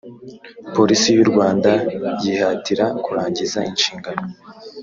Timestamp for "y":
1.17-1.19